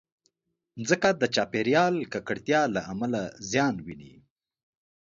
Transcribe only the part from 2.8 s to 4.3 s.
امله زیان ویني.